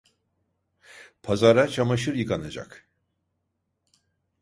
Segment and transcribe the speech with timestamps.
[1.23, 2.87] Pazara çamaşır yıkanacak…